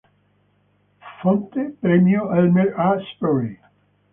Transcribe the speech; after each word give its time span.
Fonte: 1.21 1.75
premio 1.79 2.33
Elmer 2.33 2.73
A. 2.75 2.89
Sperry 3.11 3.59